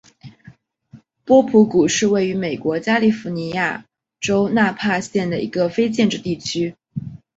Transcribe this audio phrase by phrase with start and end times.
[1.25, 3.85] 波普谷是位于美国加利福尼亚
[4.19, 6.75] 州纳帕县的一个非建制地区。